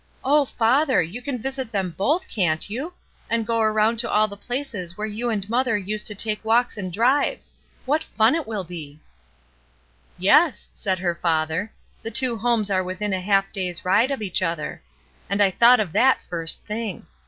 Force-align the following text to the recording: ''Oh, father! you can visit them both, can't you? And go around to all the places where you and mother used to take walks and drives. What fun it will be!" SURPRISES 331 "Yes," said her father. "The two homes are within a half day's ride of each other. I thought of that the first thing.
''Oh, 0.25 0.49
father! 0.49 0.99
you 1.03 1.21
can 1.21 1.37
visit 1.39 1.71
them 1.71 1.93
both, 1.95 2.27
can't 2.27 2.71
you? 2.71 2.91
And 3.29 3.45
go 3.45 3.59
around 3.61 3.99
to 3.99 4.09
all 4.09 4.27
the 4.27 4.35
places 4.35 4.97
where 4.97 5.05
you 5.05 5.29
and 5.29 5.47
mother 5.47 5.77
used 5.77 6.07
to 6.07 6.15
take 6.15 6.43
walks 6.43 6.75
and 6.75 6.91
drives. 6.91 7.53
What 7.85 8.01
fun 8.03 8.33
it 8.33 8.47
will 8.47 8.63
be!" 8.63 8.99
SURPRISES 10.19 10.25
331 10.69 10.69
"Yes," 10.69 10.69
said 10.73 10.97
her 10.97 11.13
father. 11.13 11.71
"The 12.01 12.09
two 12.09 12.35
homes 12.35 12.71
are 12.71 12.83
within 12.83 13.13
a 13.13 13.21
half 13.21 13.53
day's 13.53 13.85
ride 13.85 14.09
of 14.09 14.23
each 14.23 14.41
other. 14.41 14.81
I 15.29 15.51
thought 15.51 15.79
of 15.79 15.91
that 15.93 16.17
the 16.21 16.27
first 16.29 16.65
thing. 16.65 17.05